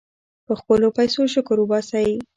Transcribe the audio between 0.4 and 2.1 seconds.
په خپلو پیسو شکر وباسئ.